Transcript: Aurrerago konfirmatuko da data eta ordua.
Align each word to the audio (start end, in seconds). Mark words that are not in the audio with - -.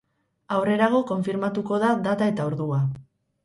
Aurrerago 0.55 1.03
konfirmatuko 1.11 1.81
da 1.87 1.93
data 2.11 2.33
eta 2.35 2.51
ordua. 2.55 2.85